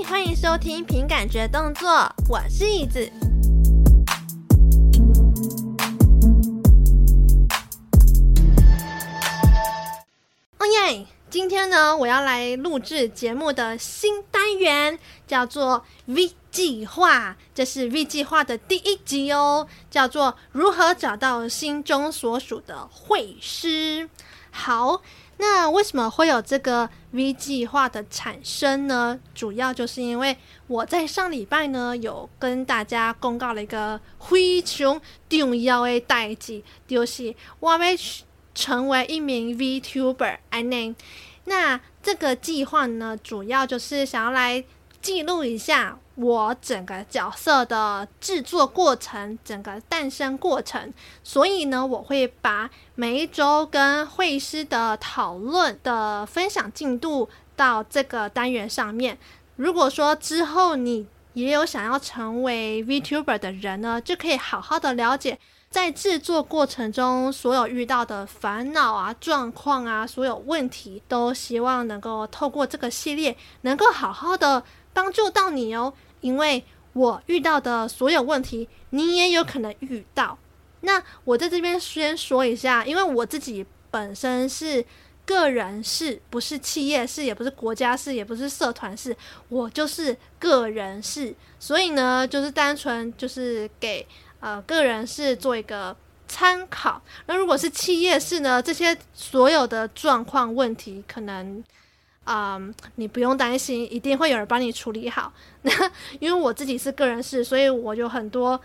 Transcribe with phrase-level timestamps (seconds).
[0.00, 1.88] 欢迎收听凭感觉动作，
[2.28, 3.10] 我是椅子。
[10.58, 11.06] 哦耶！
[11.28, 24.08] 今天呢，我要来录制节目的新单元，叫做 V 计划，这是 V 计划的第一集哦，叫做如何找到心中所属的会师。
[24.50, 25.02] 好。
[25.44, 29.18] 那为什么会有这个 V 计划的产生呢？
[29.34, 30.36] 主要就是因为
[30.68, 37.78] 我在上礼拜呢，有跟大家公告了一个非常重要的代志，就是我要
[38.54, 40.38] 成为一名 VTuber。
[40.50, 40.94] I name。
[41.46, 44.64] 那这个计划呢，主要就是想要来
[45.00, 45.98] 记录一下。
[46.14, 50.92] 我整个角色的制作过程，整个诞生过程，
[51.24, 59.16] 所以呢，我会把每一周跟会师的讨论的分享进度到这个单元上面。
[59.56, 65.38] 如果说之后你也有想要成为 VTuber 的人呢，就可以好好的了解
[65.70, 74.62] 在制作过程中所有遇到的烦恼啊、状况啊、所有问题，都希望能够透过这个系列，能够好好的。
[74.92, 80.38] 帮助到你哦，因为我遇到的所有问题，你也有可能遇到。
[80.80, 84.84] 那我在这边先说一下，因为我自己本身是
[85.24, 89.16] 个人事，不是企业事，也不是国家事，也不是社团事，
[89.48, 91.34] 我就是个人事。
[91.58, 94.06] 所以呢，就是单纯就是给
[94.40, 95.96] 呃个人事做一个
[96.26, 97.00] 参考。
[97.26, 101.62] 那如果是企业事呢，这些所有的状况问题可能。
[102.24, 105.32] 嗯你不用担心，一定会有人帮你处理好。
[105.62, 105.72] 那
[106.20, 108.60] 因为我自己是个人事，所以我有很多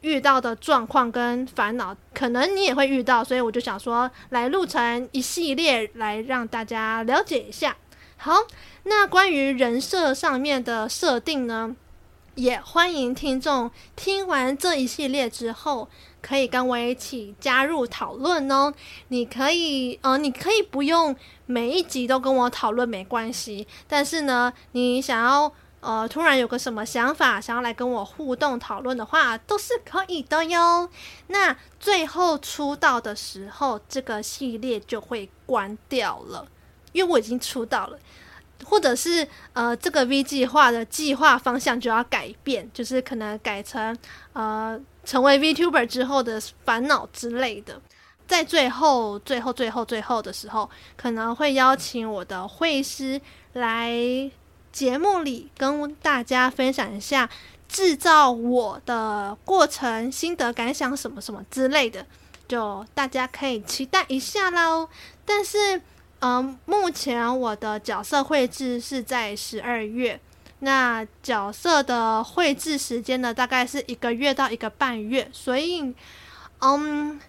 [0.00, 7.76] 遇到的状况跟烦恼，可能你也会遇到，所以我就想说，来录成一系列，来让大家了解一下。
[8.16, 8.32] 好，
[8.84, 11.76] 那关于人设上面的设定呢，
[12.34, 15.88] 也欢迎听众听完这一系列之后，
[16.22, 18.72] 可以跟我一起加入讨论哦。
[19.08, 23.66] 你可以，呃，你可以不用每一集都跟我讨论，没关系。
[23.88, 30.88] 但是呢，你想要，呃，突然有个什么想法，想要来跟我互动讨论的话，都是可以的哟。
[31.26, 36.46] 那最后出道的时候，这个系列就会关掉了，
[36.92, 37.98] 因为我已经出道了。
[38.64, 43.96] 或者是呃，这个 V 计划的计划方向就要改变，就是可能改成
[44.32, 47.80] 呃，成为 VTuber 之后的烦恼之类的。
[48.26, 53.20] 在最后、最后、最后、最后的时候，可能会邀请我的会师
[53.52, 53.92] 来
[54.72, 57.28] 节目里跟大家分享一下
[57.68, 62.06] 制造我的过程、心得感想什么什么之类的，
[62.48, 64.88] 就大家可以期待一下喽。
[65.26, 65.82] 但是。
[66.24, 70.20] 嗯，目前我的角色绘制是在十二月，
[70.60, 75.92] 那角色的绘制时间呢，大概是一个月到一个半月，所以，
[76.60, 77.20] 嗯，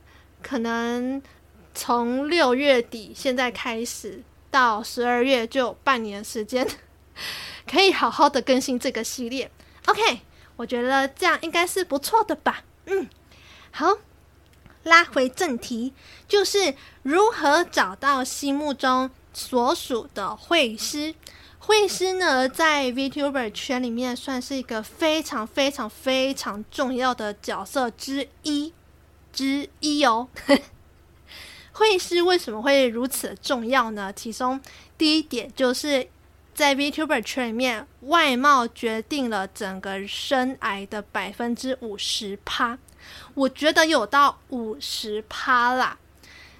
[0.43, 1.19] 可能
[1.73, 4.21] 从六月底现在开始
[4.51, 6.67] 到十二月就半年时间，
[7.67, 9.49] 可以好好的更新这个系列。
[9.87, 10.21] OK，
[10.55, 12.63] 我觉得这样应该是不错的吧。
[12.85, 13.09] 嗯，
[13.71, 13.87] 好。
[14.83, 15.94] 拉回正题，
[16.27, 21.16] 就是如何找到心目中所属的会师。
[21.59, 28.73] 会师呢，在 VTuber 圈里面算是一个非常非常非常重要的角色之一
[29.31, 30.27] 之一哦。
[31.71, 34.11] 会师为什么会如此重要呢？
[34.13, 34.59] 其中
[34.97, 36.07] 第一点就是
[36.53, 42.77] 在 VTuber 圈里面，外貌决定了整个生涯的百分之五十趴。
[43.33, 45.97] 我觉得有到五十趴啦。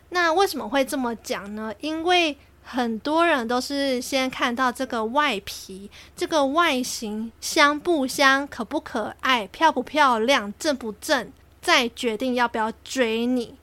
[0.10, 1.74] 那为什么会这么讲呢？
[1.80, 11.32] 因为很多人都是先看到这个外皮，这个外形香不香、可不可爱、漂不漂亮、正不正，
[11.62, 13.56] 再决定要不要追你。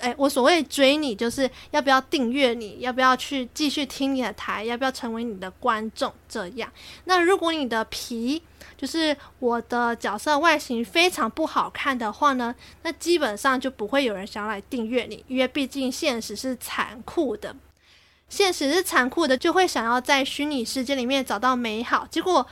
[0.00, 6.70] 哎，我所谓追你，就是要不要订阅你，要不要去继续听你的台，要不要成为你的观众这样。
[7.04, 8.42] 那如果你的皮，
[8.76, 17.56] 就是我的角色外形非常不好看的话呢，那基本上就不会有人想要来订阅你，因为毕竟现实是残酷的，
[18.28, 22.06] 现实是残酷的，就会想要在虚拟世界里面找到美好。
[22.10, 22.46] 结果，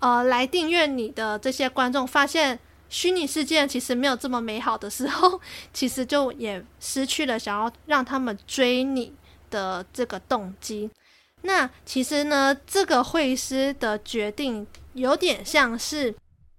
[0.00, 2.58] 呃，来订阅你的这些观众发现
[2.92, 5.40] 虚拟世界其实没有这么美好的时候，
[5.72, 9.12] 其实就也失去了想要让他们追你
[9.50, 10.90] 的这个动机。
[11.40, 14.66] 那其实呢，这个会师的决定。
[14.94, 16.14] 有点像是，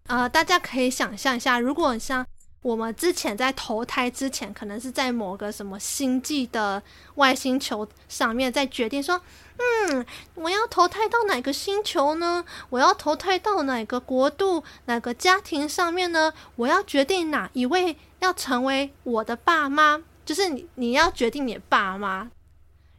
[0.07, 2.25] 呃，大家可以想象一下，如果像
[2.63, 6.81] 我们之前在投胎之前，可能是在某个什么星际的
[7.15, 9.21] 外星球上面，在决定说，
[9.57, 10.05] 嗯，
[10.35, 12.45] 我要投胎到哪个星球呢？
[12.69, 16.33] 我要投胎到哪个国度、哪个家庭上面呢？
[16.55, 22.31] 我要决定哪一位要成为我的爸妈，就是你，你要决定你爸妈。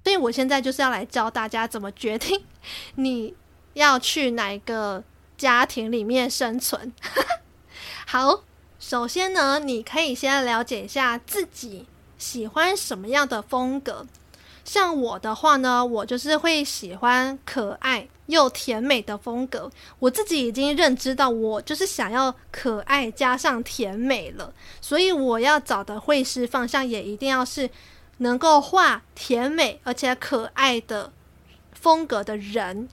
[0.04, 2.44] 所以我现在就是要来教大家怎么决定
[2.96, 3.34] 你
[3.72, 5.02] 要去哪个
[5.38, 6.92] 家庭里面生存。
[8.06, 8.44] 好。
[8.86, 11.86] 首先呢，你可以先了解一下自己
[12.18, 14.06] 喜欢什么样的风格。
[14.62, 19.70] 像我的话呢，我就是会喜欢可爱又甜美的风格。
[19.98, 24.52] 我自己已经认知到，我就是想要可爱加上甜美了，
[24.82, 27.70] 所以我要找的绘师方向也一定要是
[28.18, 31.10] 能够画甜美而且可爱的
[31.72, 32.86] 风格的人。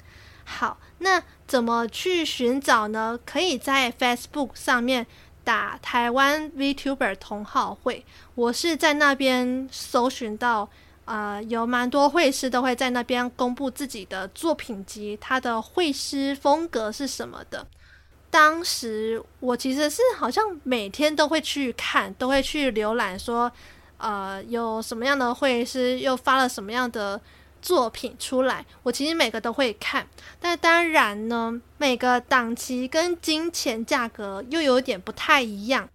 [0.45, 3.19] 好，那怎么去寻找呢？
[3.25, 5.05] 可以在 Facebook 上面。
[5.43, 8.05] 打台湾 VTuber 同好会，
[8.35, 10.69] 我是在那边搜寻到，
[11.05, 17.65] 呃，有蛮多会师都会在那边公布自己的作品集，他的会师风格是什么的。
[18.29, 23.51] 当时我其实是好像每天都会去看，都会去浏览，说，
[23.97, 27.19] 呃，有什么样的会师又发了什么样的。
[27.61, 30.07] 作品出来，我其实每个都会看，
[30.39, 35.87] 但当然呢，每个档期跟金钱价格又有点不太一样。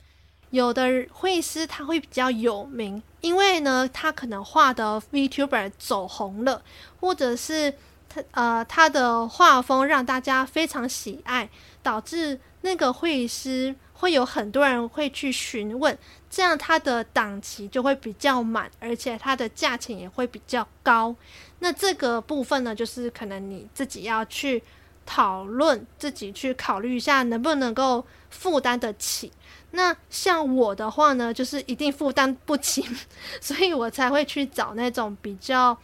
[0.50, 6.62] 有的绘师他会比较有名，因为呢，他可能画的 VTuber 走红了，
[7.00, 7.74] 或者是
[8.08, 11.48] 他呃他的画风让大家非常喜爱，
[11.82, 15.96] 导致那个绘师会有很多人会去询问，
[16.28, 21.14] 这样他的档期就会比较满，而且他的价钱也会比较高。
[21.58, 24.62] 那这个部分呢，就是可能你自己要去
[25.04, 29.32] 讨论，自己去考虑一下能不能够负担得起。
[29.70, 32.84] 那像我的话呢，就是一定负担不起，
[33.40, 35.76] 所以我才会去找那种比较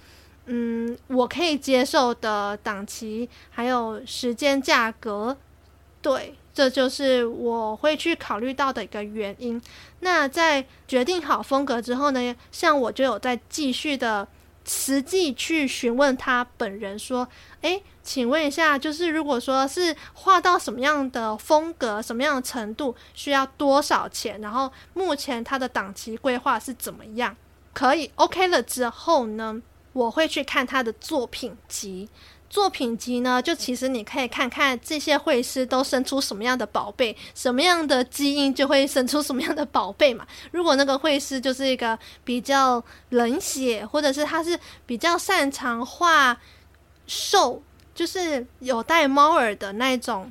[0.47, 5.37] 嗯，我可以接受的档期，还有时间价格。
[6.01, 9.61] 对，这就是我会去考虑到的一个原因。
[10.01, 14.29] 那在决定好风格之后呢，像我就有在继续的。
[14.65, 17.27] 实际去询问他本人说
[17.63, 24.41] ：“诶，请问一下，就是如果说是画到什么样的风格、什么样的程度，需要多少钱？
[24.41, 27.37] 然后目前他的档期规划是怎么样？
[27.73, 29.61] 可以 OK 了之后呢，
[29.93, 32.09] 我会去看他的作品集。”
[32.53, 40.27] 作品集呢，就其实你可以看看这些绘师都生出什么样的宝贝，什么样的基因就会生出什么样的宝贝嘛。
[40.51, 46.39] 如果那个绘师就是一个比较冷血，或者是他是比较擅长画
[47.07, 47.63] 兽，
[47.95, 50.31] 就是有带猫耳的那种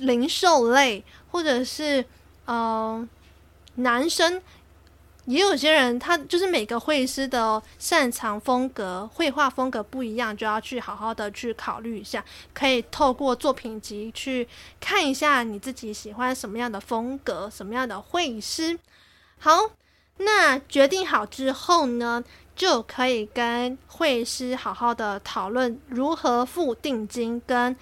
[0.00, 2.00] 灵兽类，或者是
[2.46, 3.08] 嗯、呃、
[3.74, 4.40] 男生。
[5.26, 12.24] 也有些人，他就是每个绘师的擅长风格、绘画风格不一样，就要去好好的去考虑一下。
[12.52, 14.48] 可以透过作品集去
[14.80, 18.78] 看一下你自己喜欢什么样的风格、什么样的绘师。
[19.38, 19.70] 好，
[20.16, 22.24] 那决定好之后呢，
[22.56, 27.76] 就可以跟绘师好好的讨论如何付定金跟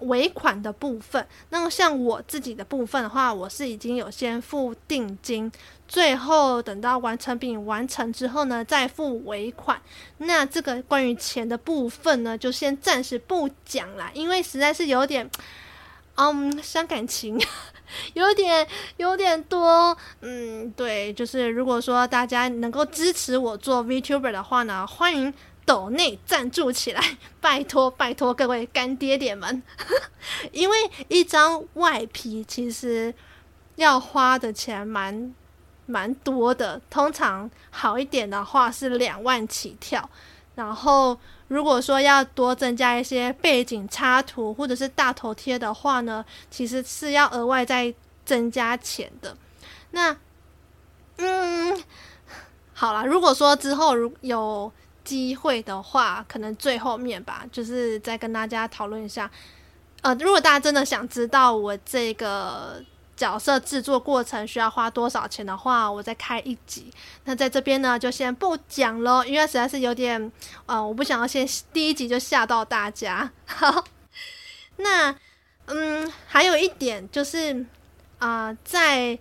[0.00, 1.26] 尾款的部分。
[1.50, 5.50] 那么像我自己的部分的话，我是已经有先付定金。
[5.88, 9.80] 最后等到完成品完成之后呢，再付尾款。
[10.18, 15.28] 那这个关于钱的部分呢，就先暂时不讲啦，因为实在是有点，
[16.14, 17.40] 嗯，伤感情，
[18.14, 18.64] 有点
[18.98, 19.96] 有点多。
[20.20, 29.62] 嗯，对，就是如果说大家能够支持我做 VTuber 的话呢，欢迎抖内赞助起来， 拜托拜托各位干爹爹们，
[30.52, 30.76] 因为
[31.08, 33.14] 一张外皮其实
[33.76, 35.34] 要花的钱蛮。
[35.86, 40.08] 蛮多的，通常好一点的话是两万起跳。
[40.54, 47.92] 然后如果说要多增加一些背景插图或者是大头贴的话呢，其实是要额外再
[48.24, 49.36] 增加钱的。
[49.90, 50.16] 那，
[51.16, 51.82] 嗯，
[52.72, 54.72] 好啦，如果说之后如有
[55.10, 59.30] 机会的话，可能最后面吧，就是再跟大家讨论一下。
[60.02, 62.82] 呃，如果大家真的想知道我这个。
[63.20, 66.90] 角色制作过程需要花多少钱的话，我再开一集。
[67.24, 70.32] 那在这边呢，就先不讲了，因为实在是有点，
[70.64, 73.30] 呃，我不想要先第一集就吓到大家。
[73.44, 73.84] 好，
[74.76, 75.14] 那
[75.66, 77.66] 嗯，还有一点就是，
[78.18, 79.18] 啊、在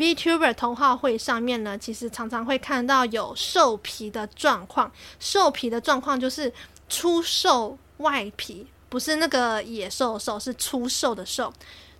[0.00, 4.90] VTuber 同好会上面呢，其实常常会看到有兽皮的状况。
[5.18, 6.50] 兽皮的状况就是
[6.88, 11.52] 出售外皮，不是那个野兽兽，是出售的售。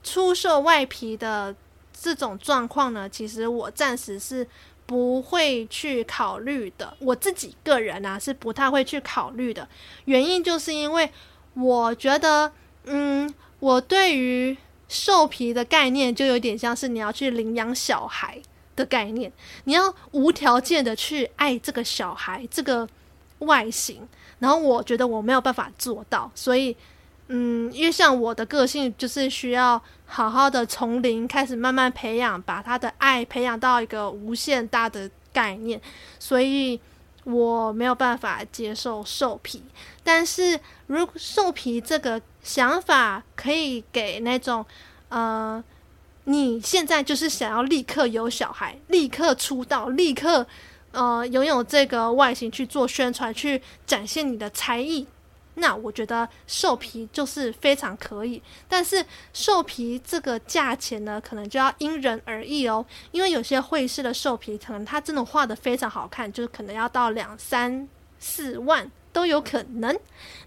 [0.03, 1.55] 出售外皮的
[1.93, 4.49] 这种状况呢，其实我暂时是
[4.87, 6.97] 不会去考虑的。
[7.01, 9.69] 我自己个人啊，是不太会去考虑的。
[10.07, 11.13] 原因就是因为
[11.53, 12.51] 我觉得，
[12.85, 14.57] 嗯，我对于
[14.91, 18.39] 兽皮的概念就有点像是你要去领养小孩
[18.77, 19.33] 的概念，
[19.65, 22.87] 你要无条件的去爱这个小孩这个
[23.39, 24.07] 外形，
[24.41, 26.77] 然后我觉得我没有办法做到，所以。
[27.33, 35.81] 嗯，因为像我的个性就是需要好好的从零开始慢慢培养，把他的爱培养到一个无限大的概念，
[36.19, 36.81] 所以
[37.25, 39.63] 我没有办法接受兽皮。
[40.03, 44.65] 但是如果兽皮这个想法可以给那种
[45.09, 45.63] 呃，
[46.25, 50.47] 你现在就是想要立刻有小孩，立刻出道，立刻
[50.93, 55.07] 呃拥有这个外形去做宣传，去展现你的才艺。
[55.55, 62.85] 那我觉得兽皮就是非常可以，但是兽皮这个价钱呢，可能就要因人而异哦。
[63.11, 67.87] 因为有些会师的兽皮，可能它真的画得非常好看，就是可能要到两三
[68.19, 69.99] 四万都有可能。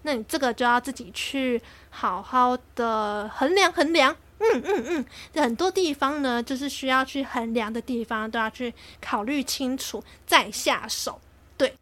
[0.02, 4.16] 那你这个就要自己去好好的衡量衡量。
[4.38, 11.20] 嗯嗯嗯，很多地方呢，就是需要去衡量的地方，都要去考虑清楚再下手。
[11.56, 11.76] 对，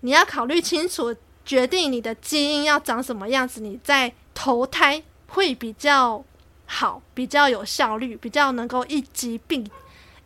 [0.00, 1.14] 你要考虑清楚。
[1.46, 6.22] 决定你的基因要长什么样子，你再投胎会比较
[6.66, 9.70] 好，比较有效率，比较能够一击必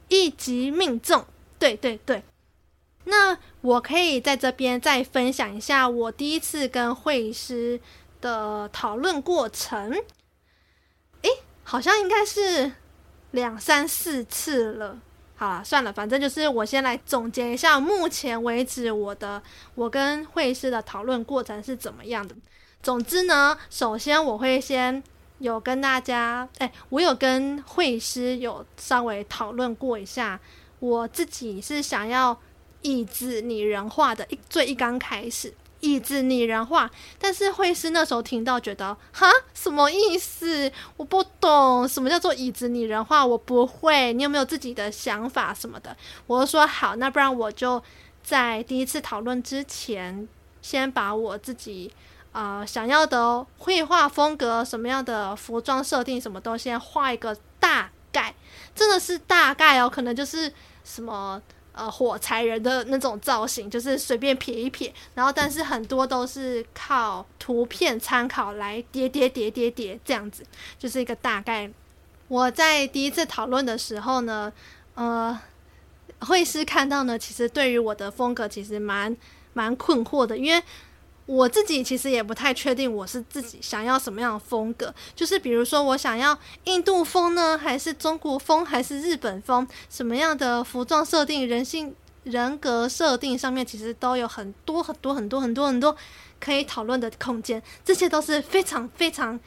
[0.09, 1.25] 一击命中。
[1.59, 2.23] 对对对，
[3.05, 7.79] 那我可以在这边再分享一下我第一次跟会师
[8.23, 9.93] 的讨论过程。
[11.21, 11.31] 诶，
[11.63, 12.73] 好像应该是
[13.33, 14.99] 两三四次了。
[15.41, 19.43] 好了，算了，反正就是我先来总结一下，目前为止我的
[19.75, 22.37] 我跟绘师的讨论过程是怎么样的。
[22.83, 25.03] 总之呢，首先我会先
[25.39, 30.39] 有跟大家，哎，我有跟绘师有稍微讨论过一下，
[30.79, 32.39] 我自己是想要
[32.83, 35.55] 椅子拟人化的，一最一刚开始。
[35.81, 40.71] 椅子拟人化，但是会师那时候听到觉得哈，什么意思？
[40.97, 44.13] 我不懂什么叫做椅子拟人化，我不会。
[44.13, 45.97] 你有没有自己的想法什么的？
[46.27, 47.83] 我就说好，那不然我就
[48.23, 50.29] 在第一次讨论之前，
[50.61, 51.91] 先把我自己
[52.33, 58.35] 呃想要的绘画风格、什么样的服装设定，什么都先画一个大概，
[58.75, 60.53] 真的是大概哦，可能就是
[60.85, 61.41] 什么。
[61.81, 70.45] 呃，火柴人的那种造型，就是随便撇一撇，然后但是很多都是靠图片参考来叠叠叠叠叠这样子，
[70.79, 71.71] 就是一个大概。
[72.29, 74.53] 我在第一次讨论的时候呢，
[74.95, 75.41] 呃，
[76.19, 79.17] 会师看到呢，其实对于我的风格其实蛮
[79.55, 80.63] 蛮困惑的，因为。
[81.31, 84.93] 我自己其实也不太确定，我是自己想要什么样的风格。
[85.15, 89.65] 就是比如说，我想要印度风呢，还是中国风，还是日本风？
[89.89, 91.95] 什么样的服装设定、人性
[92.25, 95.97] 人格设定上面，其实都有很多很多很多很多很多
[96.41, 97.63] 可以讨论的空间。
[97.85, 99.39] 这些都是非常非常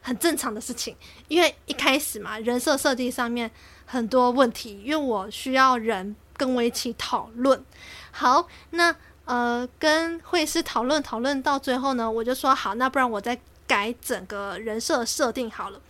[0.00, 0.96] 很正常的事情，
[1.28, 3.48] 因为一开始嘛，人设设定上面
[3.86, 7.64] 很多问题，因为我需要人跟我一起讨论。
[8.10, 8.96] 好，那。
[9.24, 15.80] 呃，跟会师讨论讨论到最后呢，我就说好，那不然我再改整个人设设定好了。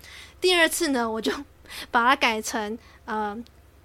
[0.41, 1.33] 第二次呢，我就
[1.91, 3.37] 把它改成呃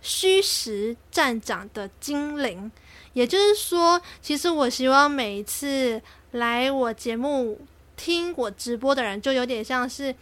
[0.02, 2.72] 虚实站长的精灵，
[3.14, 6.02] 也就是说，其实我希望每一次
[6.32, 7.60] 来我节目
[7.98, 10.14] 听我直播的人，就有点像是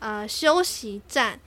[0.00, 1.40] 呃休息站。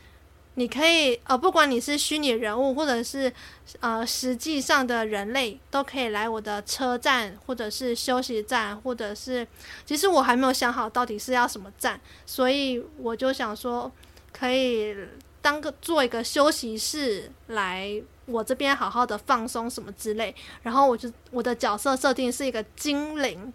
[0.59, 3.31] 你可以呃，不管你是虚拟人物，或者是
[3.79, 9.47] 呃实际上的人类，都可以来我的车站，或者是休息站，或者是
[9.85, 13.89] 其实我还没有想好到底是要什么站，所以我就想说
[14.33, 14.93] 可以
[15.41, 17.89] 当个做一个休息室来
[18.25, 23.53] 我这边好好的放松什么之类，然后我就我的角色设定是一个精灵。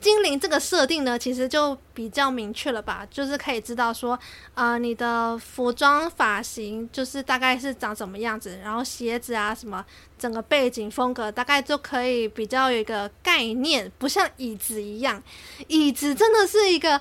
[0.00, 4.18] 精灵这个设定呢，其实就比较明确了吧，就是可以知道说，
[4.54, 9.84] 呃，你的服装发型就是大概是长什么样子，然后鞋子啊什么，
[10.18, 15.22] 整个背景风格大概就可以比较有一个概念，不像椅子一样，
[15.68, 16.98] 椅子真的是一个，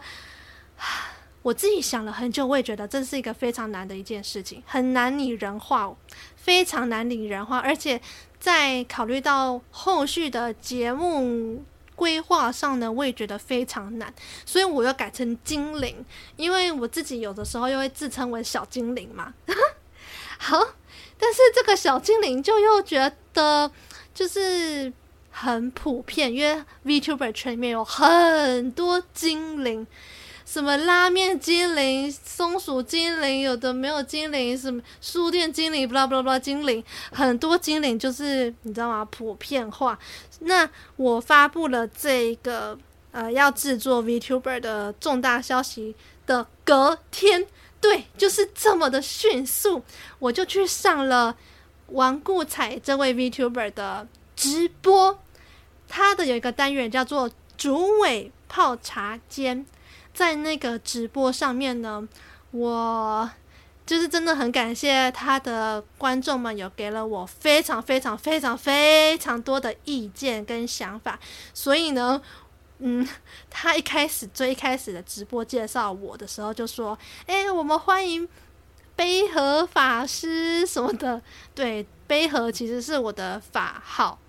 [1.42, 5.96] 我自己想了很久，我也觉得这是一个非常难的一件事情，很难拟人化，
[6.36, 8.02] 非常难拟人化，而且
[8.40, 11.64] 在考虑到后续的节目。
[12.00, 14.14] 规划上呢，我也觉得非常难，
[14.46, 16.06] 所以我又改成精灵，
[16.38, 19.34] 因为我自己有的时候又会自称为小精灵嘛。
[20.40, 20.58] 好，
[21.20, 23.70] 但是这个小精灵就又觉得
[24.14, 24.94] 就是
[25.30, 29.86] 很普遍，因为 VTuber 圈里面有很多精灵，
[30.52, 39.06] 什么拉面精灵、松鼠精灵，有的没有精灵，什么书店精灵，巴拉巴拉精灵，很多精灵就是你知道吗？
[39.12, 40.00] 普遍化。
[40.40, 42.76] 那我发布了这个
[43.12, 47.46] 呃要制作 VTuber 的重大消息的隔天，
[47.80, 49.84] 对，就是这么的迅速，
[50.18, 51.38] 我就去上了
[51.90, 55.20] 王顾彩这位 VTuber 的直播。
[55.88, 59.64] 他的有一个单元叫做“竹尾泡茶间”，
[60.14, 62.08] 在那个直播上面呢，
[62.52, 63.30] 我
[63.86, 71.18] 就是真的很感谢他的观众们，有给了我非常非常非常非常多的意见跟想法。
[71.54, 72.22] 所以呢，
[72.80, 73.08] 嗯，
[73.50, 78.28] 他一开始最一开始的直播介绍我的时候就说：“哎，我们欢迎
[78.96, 81.22] 杯和法师什么的。”
[81.56, 84.20] 对，杯和其实是我的法号。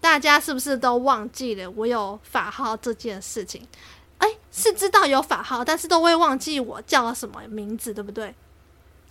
[0.00, 3.66] 大家是不是都忘记了我有法号这件事情？
[4.24, 8.34] 哎，是知道有法号，但是都会忘记我叫什么名字，对不对？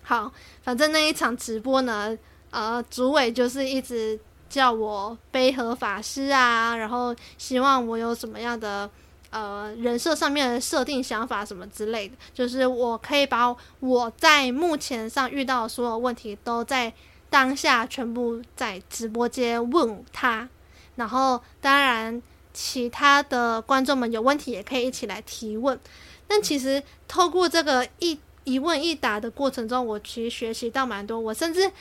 [0.01, 0.32] 好，
[0.63, 2.17] 反正那一场直播呢，
[2.50, 8.89] 呃，主委就是一直叫我杯和法师啊，然后希望我有什么样的
[9.29, 16.91] 呃人设上面的设定想法什么之类的，就是我可以把我在目前上遇到的所有问题都在
[17.29, 20.50] 当下全部在直播间问他。
[20.96, 22.22] 然后，当然，
[22.54, 25.80] 其他的观众们有问题也可以一起来提问。
[26.28, 31.20] 但其实透过这个一一问一答的过程中，我其实学习到蛮多。
[31.20, 31.72] 我甚至，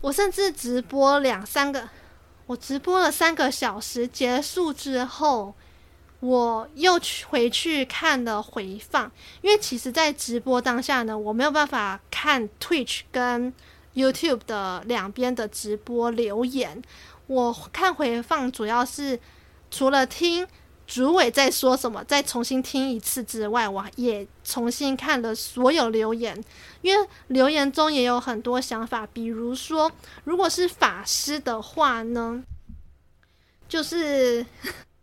[0.00, 1.88] 我甚至直播两三个，
[2.46, 5.54] 我直播了三个小时，结束之后，
[6.20, 9.10] 我又去回去看了回放。
[9.42, 13.52] 因为其实，在直播当下呢，我没有办法看 Twitch 跟
[13.94, 16.82] YouTube 的两边的直播留言。
[17.26, 19.18] 我看回放主要是
[19.76, 20.46] 除了听
[20.86, 26.40] 主委在说什么，再重新听一次之外，我也重新看了所有留言，
[26.80, 29.04] 因为留言中也有很多想法。
[29.12, 29.90] 比如说，
[30.22, 32.44] 如果是法师的话呢，
[33.68, 34.46] 就是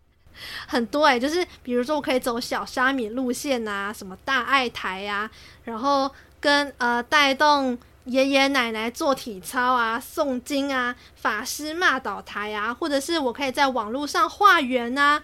[0.69, 5.31] 很多哎、就是比如说我可以走小虾米路线啊，什么大爱台呀、啊，
[5.65, 7.77] 然后跟呃带动。
[8.05, 15.21] 爷爷奶奶做体操啊，诵经啊，法师骂倒台啊，或者是我可以在网络上画圆啊，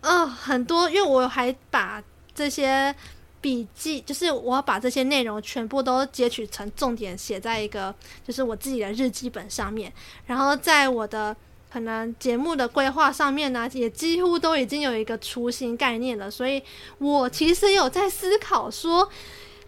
[0.00, 2.02] 呃，很多，因为我还把
[2.34, 2.92] 这些
[3.40, 7.94] 笔记，就是我把这些内容全部都截取成重点，写在一个
[8.26, 9.92] 就是我自己的日记本上面，
[10.26, 11.34] 然后在我的
[11.72, 16.60] 可能节目的规划上面呢，也几乎都已经有一个雏形概念了，所以
[16.98, 19.08] 我其实有在思考说，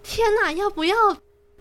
[0.03, 0.97] 天哪，要不要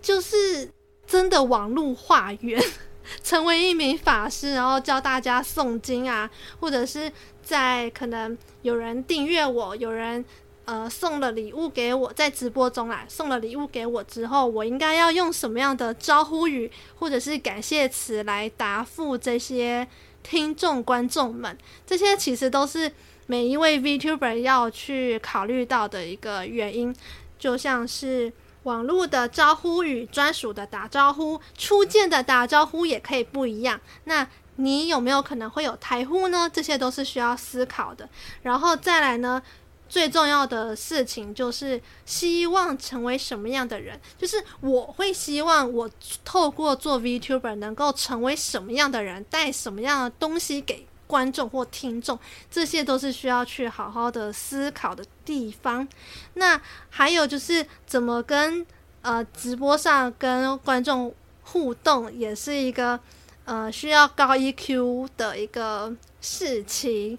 [0.02, 0.72] 就是。
[1.08, 2.62] 真的网络化缘，
[3.24, 7.10] 成为一名法师，然后教大家诵经啊，或者是
[7.42, 10.24] 在可能有人订阅我，有人
[10.66, 19.88] 呃送了礼物给我，在直播中来送了礼物给我之后，我应该要用什么样的招呼语或者是感谢词来答复这些
[20.22, 21.58] 听众观众们？
[21.86, 22.92] 这些其实都是
[23.28, 26.94] 每一位 VTuber 要去考虑到的一个原因，
[27.40, 28.34] 就像是。
[28.68, 33.80] 网络的招呼与，专属的打招呼，初见的打招呼也可以不一样。
[34.04, 34.28] 那
[34.58, 36.52] 你有没有可能会有台呼呢？
[36.52, 38.10] 这些都是需要思考的。
[38.42, 39.42] 然后再来呢，
[39.88, 45.90] 最重要的事情就是希望成为什么样的人，就是我会希望我
[46.26, 50.86] 透过做 VTuber 能够成为什么样的人，带什么样的东西给。
[51.08, 52.20] 观众或听众，
[52.52, 55.88] 这些都是需要去好好的思考的地方。
[56.34, 58.66] 那还有就是怎么跟
[59.02, 63.00] 呃直播上跟观众互动，也是一个
[63.46, 67.18] 呃需要高 EQ 的一个事情。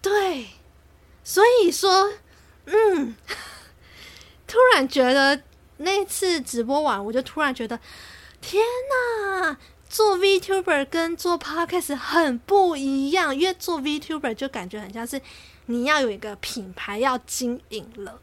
[0.00, 0.46] 对，
[1.24, 2.12] 所以说，
[2.66, 3.16] 嗯，
[4.46, 5.42] 突然觉得
[5.78, 7.78] 那次直播完，我就突然觉得，
[8.40, 8.62] 天
[9.42, 9.58] 哪！
[9.90, 15.20] 做 VTuber 跟做 Podcast 很不一样，因为做 VTuber 就感觉很像是
[15.66, 18.20] 你要有一个品牌要经营了，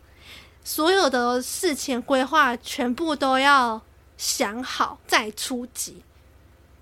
[0.63, 3.81] 所有的事情规划全部都要
[4.15, 6.01] 想好再出击。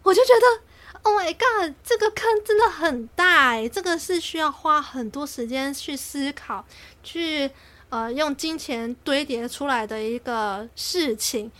[0.04, 6.64] 我就觉得，Oh my God，这个坑真的很大诶，这个是需要花很多时间去思考，
[7.02, 7.50] 去
[7.90, 11.52] 呃用金钱堆叠出来的一个事情，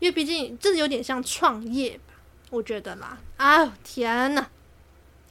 [0.00, 2.00] 因为毕竟这有点像创业。
[2.52, 4.46] 我觉得啦，啊天呐，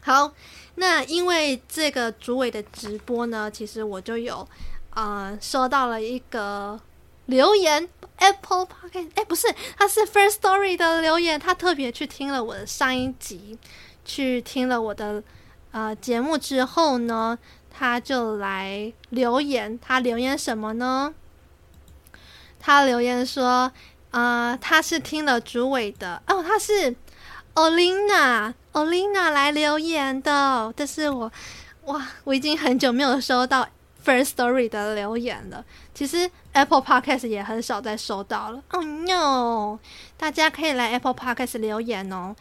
[0.01, 0.34] 好，
[0.73, 4.47] 那因为这个主委的直播呢，其实我就有
[4.95, 6.81] 呃收到了一个
[7.27, 13.55] 留言，Apple Podcast，哎，不是，他是 First Story 的留言，他特别去听了我的上一集，
[14.03, 15.23] 去听了我的
[15.69, 17.38] 呃节目之后呢，
[17.69, 21.13] 他就来留言，他留言什么呢？
[22.60, 23.71] 他留言说，
[24.10, 26.95] 呃，他是听了主委的哦，他是
[27.55, 31.31] Olina Olina 来留言的，但是我
[31.85, 33.67] 哇，我已经很久没有收到
[34.05, 35.63] First Story 的留言了。
[35.93, 38.63] 其实 Apple Podcast 也很少再收到了。
[38.71, 39.79] Oh no！
[40.17, 42.35] 大家可以来 Apple Podcast 留言哦。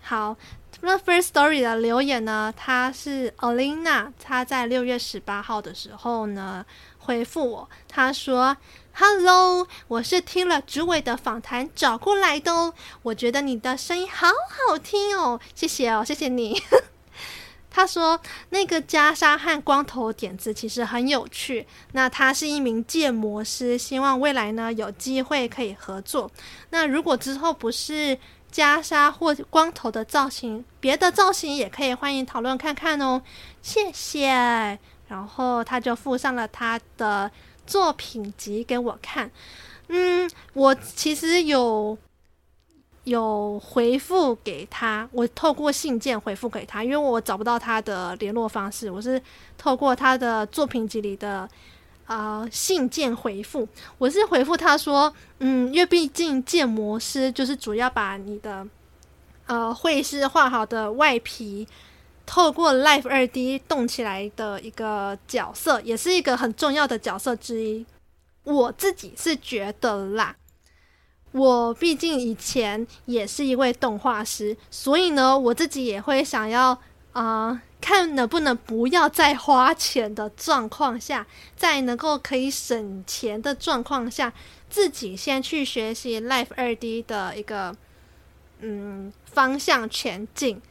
[0.00, 0.36] 好。
[0.80, 2.52] 那 First Story 的留言呢？
[2.54, 6.66] 他是 Olina，他在六月十八号的时候呢
[6.98, 8.54] 回复我，他说
[8.94, 16.62] ：“Hello，我是听了主委的访谈找过来的哦，我觉得你的声音好好听哦，谢谢哦，谢谢你。
[17.70, 21.66] ”他说：“那个袈裟和光头点子其实很有趣。
[21.92, 26.30] 那他是一名建模师，希望未来呢有机会可以合作。
[26.70, 28.18] 那如果之后不是……”
[28.54, 33.20] 袈裟或光头的造型，别的造型也可以欢迎讨论看看哦，
[33.60, 34.78] 谢谢。
[35.08, 37.28] 然后他就附上了他的
[37.66, 39.30] 作品集给我看，
[39.88, 41.96] 嗯，我其实有
[43.04, 49.20] 有回复给他，我透过信件回复给他，因为我找不到他的联络方式，我是
[49.58, 51.48] 透过他的作品集里的。
[52.06, 58.66] 啊、信件回复，我是回复他说，嗯，因为毕竟建模师就是主要把你的
[59.46, 61.66] 呃绘师画好的外皮，
[62.26, 67.84] 透过 Live 二 D 动起来的一个角色，也是一个很重要的角色之一。
[68.44, 70.36] 我自己是觉得啦，
[71.32, 76.78] 我毕竟以前也是一位动画师，所以呢，我自己也会想要
[77.12, 77.62] 啊。
[77.80, 84.32] 看能不能不要再花钱的状况下，在能够可以省钱的状况下，
[84.70, 87.76] 自己先去学习 Live 二 D 的一个
[88.60, 90.62] 嗯方向前进。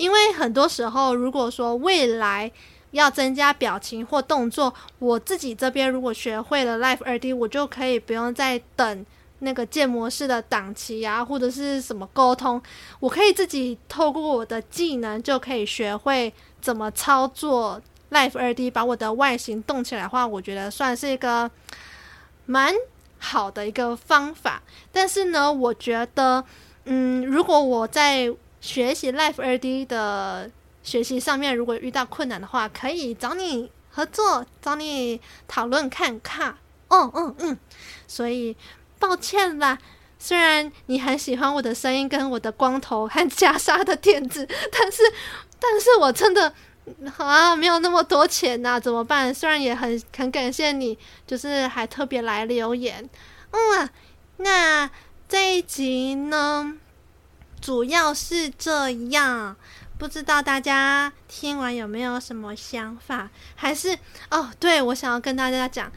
[0.00, 2.50] 因为很多时候，如果说未来
[2.92, 9.06] 要增加表情或动作，我自己这边如果学会了 Live 2D，我就可以不用再等。
[9.42, 12.60] 那个建模式的档期啊，或者是什么沟通，
[12.98, 21.50] 我可以自己透过我的技能就可以学会怎么操作 Live 2D，把我的外形动起来的话，我觉得算是一个
[22.44, 22.74] 蛮
[23.18, 24.62] 好的一个方法。
[24.92, 26.44] 但是呢，我觉得，
[26.84, 30.50] 嗯，如果我在学习 Live 2D 的
[30.82, 36.56] 学习上面，如果遇到困难的话，可以找你合作，找你讨论看看。
[36.88, 37.58] 哦，嗯嗯，
[38.06, 38.56] 所以。
[39.00, 39.78] 抱歉啦，
[40.18, 45.02] 虽然你很喜欢我的声音跟我的光头和袈裟的点子，但是，
[45.58, 46.52] 但是我真的
[47.16, 49.32] 啊没有那么多钱呐、怎么办？
[49.32, 53.08] 虽然也很很感谢你，就是还特别来留言。
[53.52, 53.88] 嗯，
[54.36, 54.90] 那
[55.26, 56.74] 这一集呢，
[57.60, 59.56] 主要是这样，
[59.98, 63.30] 不知道大家听完有没有什么想法？
[63.54, 63.98] 还是
[64.30, 65.90] 哦，对，我想要跟大家讲。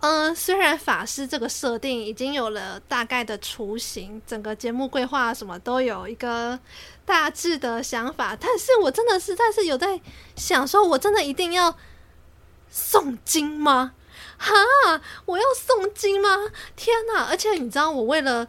[0.00, 6.58] 嗯，虽然法师这个设定已经有了大概的雏形，整个节目规划什么都有一个
[7.06, 9.98] 大致的想法，但是我真的实在是有在
[10.36, 11.74] 想说，我真的一定要
[12.70, 13.94] 诵经吗？
[14.36, 14.52] 哈，
[15.24, 16.28] 我要诵经吗？
[16.76, 17.24] 天哪！
[17.24, 18.46] 而且你知道，我为了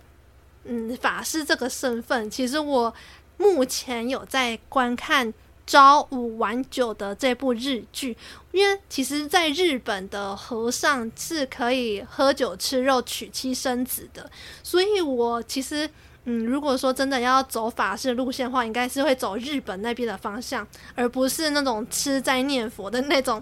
[0.66, 2.94] 嗯法师这个身份，其实我
[3.38, 5.34] 目前有在观看。
[5.68, 8.16] 朝五晚九的这部日剧，
[8.52, 14.30] 因为其实，在日本的和尚是可以喝酒吃肉娶妻生子的，
[14.62, 15.90] 所以我其实，
[16.26, 23.42] 嗯，如果说真的要走法师路线的话，应该是会走日本那边的方向，而不是那种吃斋念佛的那种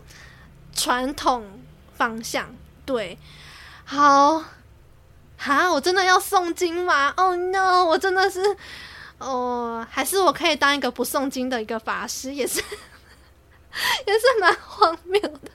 [0.74, 1.46] 传统
[1.98, 2.56] 方向。
[2.86, 3.18] 对，
[3.84, 4.42] 好，
[5.44, 8.40] 哈，我真的要诵经吗？Oh no，我真的是。
[9.18, 12.60] 哦，还是我可以当一个不诵经的一个法师，也是，
[14.08, 15.52] 也是蛮荒谬的。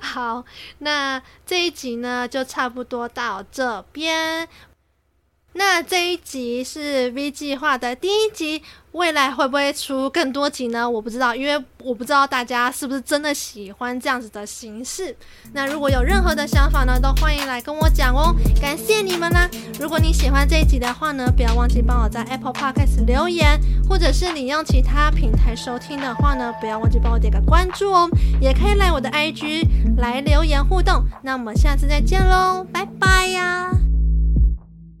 [0.00, 0.44] 好，
[0.78, 4.48] 那这一集呢，就差不多到这边。
[5.58, 10.88] 那这一集是 V 计划的第一集，未来会不会出更多集呢？
[10.88, 15.16] 我不知道，因为我不知道大家是不是真的喜欢这样子的形式。
[15.54, 18.34] 那如果有任何的想法呢，都欢迎来跟我讲哦。
[18.60, 19.48] 感谢你们啦！
[19.80, 28.10] 如果你喜欢这一集的话呢，不要忘记帮我在 Apple Podcast 留言，或者是你用其他平台收听的话呢，不要忘记帮我点个关注哦。
[28.42, 29.66] 也可以来我的 IG
[29.96, 31.02] 来留言互动。
[31.22, 33.70] 那我们下次再见喽，拜拜呀！